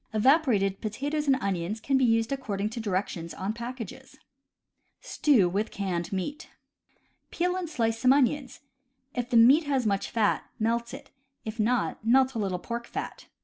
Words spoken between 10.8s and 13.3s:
it; if not, melt a little pork fat.